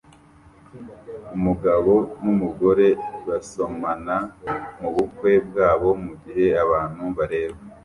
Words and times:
Umugabo 1.35 1.93
numugore 2.21 2.87
basomana 3.27 4.15
mubukwe 4.79 5.31
bwabo 5.47 5.89
mugihe 6.05 6.47
abantu 6.63 7.03
bareba 7.17 7.59